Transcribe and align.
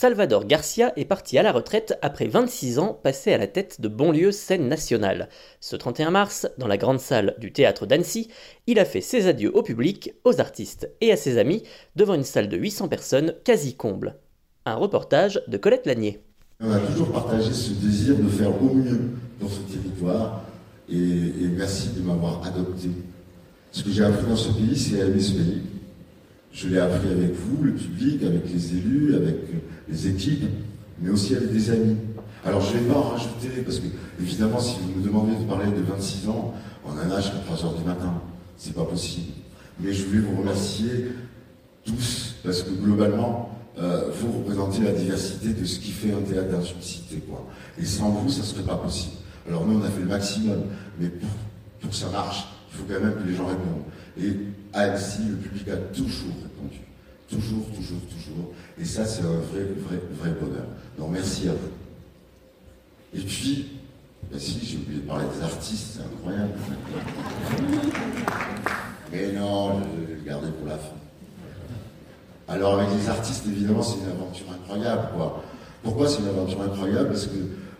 Salvador 0.00 0.46
Garcia 0.46 0.94
est 0.96 1.04
parti 1.04 1.36
à 1.36 1.42
la 1.42 1.52
retraite 1.52 1.98
après 2.00 2.26
26 2.26 2.78
ans 2.78 2.98
passés 3.02 3.34
à 3.34 3.36
la 3.36 3.46
tête 3.46 3.82
de 3.82 3.88
Bonlieu 3.88 4.32
Scène 4.32 4.66
Nationale. 4.66 5.28
Ce 5.60 5.76
31 5.76 6.10
mars, 6.10 6.48
dans 6.56 6.68
la 6.68 6.78
grande 6.78 7.00
salle 7.00 7.34
du 7.36 7.52
théâtre 7.52 7.84
d'Annecy, 7.84 8.30
il 8.66 8.78
a 8.78 8.86
fait 8.86 9.02
ses 9.02 9.26
adieux 9.26 9.54
au 9.54 9.62
public, 9.62 10.14
aux 10.24 10.40
artistes 10.40 10.90
et 11.02 11.12
à 11.12 11.18
ses 11.18 11.36
amis 11.36 11.64
devant 11.96 12.14
une 12.14 12.24
salle 12.24 12.48
de 12.48 12.56
800 12.56 12.88
personnes 12.88 13.34
quasi 13.44 13.76
comble. 13.76 14.16
Un 14.64 14.76
reportage 14.76 15.42
de 15.48 15.58
Colette 15.58 15.84
Lanier. 15.84 16.22
On 16.60 16.72
a 16.72 16.78
toujours 16.78 17.12
partagé 17.12 17.52
ce 17.52 17.72
désir 17.72 18.16
de 18.16 18.28
faire 18.30 18.54
au 18.62 18.72
mieux 18.72 19.02
dans 19.38 19.50
ce 19.50 19.60
territoire 19.70 20.44
et, 20.88 20.96
et 20.96 21.48
merci 21.54 21.90
de 21.90 22.00
m'avoir 22.00 22.42
adopté. 22.46 22.88
Ce 23.70 23.82
que 23.82 23.90
j'ai 23.90 24.04
appris 24.04 24.26
dans 24.26 24.34
ce 24.34 24.48
pays, 24.48 24.74
c'est 24.74 25.02
à 25.02 25.04
aimer 25.04 25.20
ce 25.20 25.32
pays 25.32 25.62
je 26.52 26.68
l'ai 26.68 26.78
appris 26.78 27.08
avec 27.08 27.32
vous, 27.34 27.64
le 27.64 27.72
public, 27.72 28.22
avec 28.22 28.52
les 28.52 28.76
élus, 28.76 29.14
avec 29.14 29.36
les 29.88 30.08
équipes, 30.08 30.44
mais 31.00 31.10
aussi 31.10 31.34
avec 31.34 31.52
des 31.52 31.70
amis. 31.70 31.96
Alors 32.44 32.60
je 32.60 32.76
ne 32.76 32.82
vais 32.82 32.88
pas 32.88 32.98
en 32.98 33.08
rajouter, 33.10 33.48
parce 33.64 33.78
que 33.78 33.86
évidemment, 34.20 34.60
si 34.60 34.76
vous 34.80 35.00
me 35.00 35.04
demandez 35.04 35.36
de 35.36 35.48
parler 35.48 35.70
de 35.70 35.82
26 35.82 36.28
ans, 36.28 36.54
on 36.84 36.96
a 36.96 37.02
un 37.02 37.10
âge 37.10 37.28
à 37.28 37.44
3 37.46 37.64
heures 37.64 37.74
du 37.74 37.84
matin. 37.84 38.20
C'est 38.56 38.74
pas 38.74 38.84
possible. 38.84 39.32
Mais 39.78 39.92
je 39.92 40.06
voulais 40.06 40.20
vous 40.20 40.40
remercier 40.40 41.12
tous, 41.84 42.36
parce 42.44 42.62
que 42.62 42.70
globalement, 42.70 43.58
euh, 43.78 44.10
vous 44.12 44.32
représentez 44.32 44.82
la 44.82 44.92
diversité 44.92 45.54
de 45.54 45.64
ce 45.64 45.78
qui 45.78 45.90
fait 45.90 46.12
un 46.12 46.20
théâtre 46.20 46.50
dans 46.50 46.62
une 46.62 46.82
cité. 46.82 47.16
Quoi. 47.28 47.46
Et 47.78 47.84
sans 47.84 48.10
vous, 48.10 48.28
ça 48.28 48.40
ne 48.40 48.46
serait 48.46 48.62
pas 48.62 48.76
possible. 48.76 49.14
Alors 49.48 49.64
nous, 49.66 49.78
on 49.78 49.82
a 49.82 49.88
fait 49.88 50.00
le 50.00 50.08
maximum, 50.08 50.58
mais 50.98 51.08
pour, 51.08 51.30
pour 51.80 51.90
que 51.90 51.96
ça 51.96 52.10
marche, 52.10 52.46
faut 52.80 52.92
quand 52.92 53.00
même 53.00 53.14
que 53.22 53.28
les 53.28 53.34
gens 53.34 53.46
répondent. 53.46 53.84
Et 54.18 54.36
à 54.72 54.86
le 54.88 55.36
public 55.36 55.68
a 55.68 55.76
toujours 55.94 56.34
répondu. 56.42 56.80
Toujours, 57.28 57.66
toujours, 57.66 58.00
toujours. 58.08 58.52
Et 58.78 58.84
ça, 58.84 59.04
c'est 59.04 59.22
un 59.22 59.40
vrai, 59.52 59.62
vrai, 59.86 60.00
vrai 60.18 60.30
bonheur. 60.40 60.66
Donc 60.98 61.10
merci 61.12 61.48
à 61.48 61.52
vous. 61.52 63.18
Et 63.18 63.20
puis, 63.20 63.78
ben 64.30 64.38
si, 64.38 64.60
j'ai 64.64 64.76
oublié 64.78 65.00
de 65.00 65.06
parler 65.06 65.24
des 65.36 65.44
artistes, 65.44 65.96
c'est 65.96 66.02
incroyable. 66.02 66.52
Mais 69.12 69.32
non, 69.32 69.80
je 69.80 70.06
vais 70.06 70.18
le 70.20 70.24
garder 70.24 70.48
pour 70.50 70.68
la 70.68 70.78
fin. 70.78 70.94
Alors 72.48 72.78
avec 72.78 72.88
les 72.96 73.08
artistes, 73.08 73.44
évidemment, 73.46 73.82
c'est 73.82 73.98
une 73.98 74.10
aventure 74.10 74.46
incroyable. 74.52 75.08
Quoi. 75.14 75.44
Pourquoi 75.82 76.08
c'est 76.08 76.20
une 76.20 76.28
aventure 76.28 76.62
incroyable? 76.62 77.08
Parce 77.08 77.26
que 77.26 77.38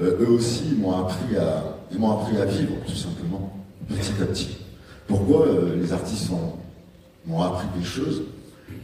euh, 0.00 0.20
eux 0.20 0.30
aussi, 0.30 0.64
ils 0.72 0.78
m'ont 0.78 1.04
appris 1.04 1.36
à, 1.36 1.64
appris 2.12 2.40
à 2.40 2.44
vivre, 2.44 2.74
tout 2.86 2.96
simplement, 2.96 3.52
petit 3.88 4.12
à 4.20 4.26
petit. 4.26 4.61
Pourquoi 5.06 5.46
euh, 5.46 5.76
les 5.80 5.92
artistes 5.92 6.30
m'ont 7.26 7.42
appris 7.42 7.66
des 7.78 7.84
choses 7.84 8.22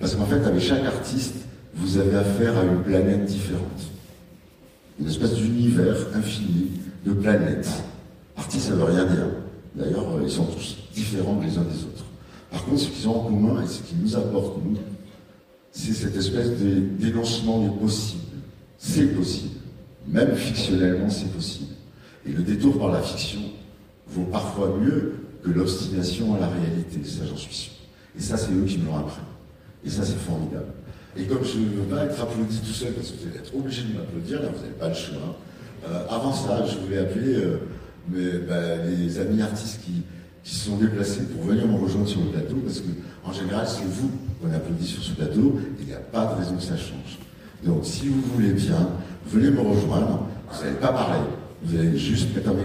Parce 0.01 0.15
qu'en 0.15 0.27
fait, 0.27 0.45
avec 0.45 0.61
chaque 0.61 0.85
artiste, 0.85 1.35
vous 1.75 1.99
avez 1.99 2.17
affaire 2.17 2.59
à 2.59 2.65
une 2.65 2.83
planète 2.83 3.25
différente. 3.25 3.63
Une 5.01 5.07
espèce 5.07 5.35
d'univers 5.35 5.97
infini 6.15 6.73
de 7.07 7.13
planètes. 7.13 7.69
Artistes, 8.37 8.69
ça 8.69 8.75
ne 8.75 8.79
veut 8.79 8.85
rien 8.85 9.05
dire. 9.05 9.27
D'ailleurs, 9.75 10.17
euh, 10.17 10.23
ils 10.23 10.31
sont 10.31 10.47
tous 10.47 10.77
différents 10.95 11.41
les 11.41 11.57
uns 11.57 11.63
des 11.63 11.85
autres. 11.85 12.05
Par 12.51 12.65
contre, 12.65 12.81
ce 12.81 12.89
qu'ils 12.89 13.09
ont 13.09 13.21
en 13.21 13.25
commun 13.25 13.63
et 13.63 13.67
ce 13.67 13.83
qui 13.83 13.95
nous 13.95 14.17
apporte, 14.17 14.57
nous, 14.65 14.77
c'est 15.71 15.93
cette 15.93 16.17
espèce 16.17 16.51
de 16.59 16.81
dénoncement 16.99 17.63
des 17.63 17.71
possibles. 17.79 18.23
C'est 18.79 19.15
possible. 19.17 19.55
Même 20.09 20.35
fictionnellement, 20.35 21.11
c'est 21.11 21.31
possible. 21.33 21.73
Et 22.27 22.33
le 22.33 22.43
détour 22.43 22.79
par 22.79 22.89
la 22.91 23.03
fiction 23.03 23.41
vaut 24.09 24.25
parfois 24.25 24.75
mieux 24.81 25.15
l'obstination 25.53 26.35
à 26.35 26.41
la 26.41 26.49
réalité, 26.49 27.01
ça 27.05 27.25
j'en 27.29 27.37
suis 27.37 27.55
sûr. 27.55 27.73
Et 28.19 28.23
ça, 28.23 28.37
c'est 28.37 28.53
eux 28.53 28.65
qui 28.67 28.79
me 28.79 28.87
l'ont 28.87 28.99
appris. 28.99 29.21
Et 29.85 29.91
ça, 29.91 30.05
c'est 30.05 30.19
formidable. 30.19 30.73
Et 31.17 31.25
comme 31.25 31.45
je 31.45 31.59
ne 31.59 31.77
veux 31.77 31.89
pas 31.89 32.05
être 32.05 32.21
applaudi 32.21 32.59
tout 32.61 32.73
seul, 32.73 32.93
parce 32.93 33.11
que 33.11 33.17
vous 33.17 33.29
allez 33.29 33.39
être 33.39 33.55
obligé 33.55 33.83
de 33.83 33.97
m'applaudir, 33.97 34.43
là, 34.43 34.49
vous 34.49 34.61
n'avez 34.61 34.75
pas 34.79 34.89
le 34.89 34.95
choix. 34.95 35.39
Euh, 35.89 36.05
avant 36.11 36.33
ça, 36.33 36.67
je 36.67 36.79
voulais 36.79 36.99
appeler 36.99 37.35
euh, 37.37 37.59
mes, 38.11 38.39
bah, 38.39 39.23
amis 39.23 39.43
artistes 39.43 39.81
qui, 39.85 40.03
qui 40.43 40.55
se 40.55 40.67
sont 40.67 40.77
déplacés 40.77 41.23
pour 41.25 41.45
venir 41.45 41.67
me 41.67 41.79
rejoindre 41.79 42.09
sur 42.09 42.21
le 42.21 42.31
plateau, 42.31 42.57
parce 42.65 42.81
que 42.81 42.89
en 43.25 43.33
général, 43.33 43.67
c'est 43.69 43.85
vous 43.85 44.11
qu'on 44.41 44.53
applaudit 44.53 44.87
sur 44.87 45.03
ce 45.03 45.13
plateau, 45.13 45.61
il 45.81 45.87
n'y 45.87 45.93
a 45.93 45.99
pas 45.99 46.27
de 46.27 46.41
raison 46.41 46.57
que 46.57 46.63
ça 46.63 46.77
change. 46.77 47.19
Donc, 47.65 47.85
si 47.85 48.09
vous 48.09 48.21
voulez 48.35 48.53
bien, 48.53 48.89
venez 49.27 49.51
me 49.51 49.61
rejoindre. 49.61 50.27
Vous 50.51 50.65
n'allez 50.65 50.77
pas 50.77 50.93
parler, 50.93 51.21
vous 51.63 51.79
allez 51.79 51.97
juste 51.99 52.29
être 52.37 52.49
à 52.49 52.53
mes. 52.53 52.65